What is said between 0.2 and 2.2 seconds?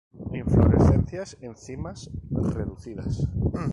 Inflorescencias en cimas